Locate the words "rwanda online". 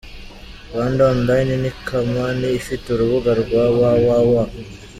0.69-1.51